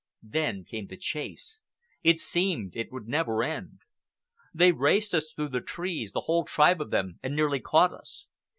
Then 0.23 0.65
came 0.65 0.87
the 0.87 0.97
chase. 0.97 1.61
It 2.01 2.19
seemed 2.19 2.75
it 2.75 2.89
never 2.91 3.35
would 3.35 3.45
end. 3.45 3.81
They 4.51 4.71
raced 4.71 5.13
us 5.13 5.31
through 5.31 5.49
the 5.49 5.61
trees, 5.61 6.11
the 6.11 6.21
whole 6.21 6.43
tribe 6.43 6.81
of 6.81 6.89
them, 6.89 7.19
and 7.21 7.35
nearly 7.35 7.59
caught 7.59 7.93
us. 7.93 8.27